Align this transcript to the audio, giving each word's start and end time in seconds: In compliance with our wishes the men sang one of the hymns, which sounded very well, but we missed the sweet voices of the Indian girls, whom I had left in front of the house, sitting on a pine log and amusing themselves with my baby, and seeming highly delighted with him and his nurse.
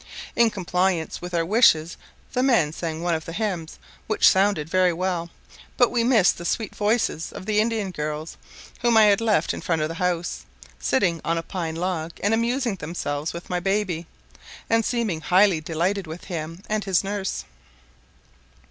In 0.35 0.49
compliance 0.49 1.21
with 1.21 1.31
our 1.35 1.45
wishes 1.45 1.95
the 2.33 2.41
men 2.41 2.73
sang 2.73 3.03
one 3.03 3.13
of 3.13 3.25
the 3.25 3.33
hymns, 3.33 3.77
which 4.07 4.27
sounded 4.27 4.67
very 4.67 4.91
well, 4.91 5.29
but 5.77 5.91
we 5.91 6.03
missed 6.03 6.39
the 6.39 6.43
sweet 6.43 6.75
voices 6.75 7.31
of 7.31 7.45
the 7.45 7.59
Indian 7.59 7.91
girls, 7.91 8.35
whom 8.79 8.97
I 8.97 9.03
had 9.03 9.21
left 9.21 9.53
in 9.53 9.61
front 9.61 9.83
of 9.83 9.89
the 9.89 9.93
house, 10.01 10.43
sitting 10.79 11.21
on 11.23 11.37
a 11.37 11.43
pine 11.43 11.75
log 11.75 12.13
and 12.23 12.33
amusing 12.33 12.77
themselves 12.77 13.31
with 13.31 13.47
my 13.51 13.59
baby, 13.59 14.07
and 14.71 14.83
seeming 14.83 15.21
highly 15.21 15.61
delighted 15.61 16.07
with 16.07 16.23
him 16.23 16.63
and 16.67 16.83
his 16.83 17.03
nurse. 17.03 17.43